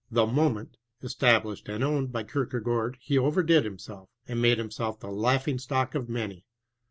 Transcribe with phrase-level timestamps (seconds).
[0.09, 5.59] The Moment, established and owned by Kierkegaard he overdid himself, and made himself the laughing
[5.59, 6.43] stock of many.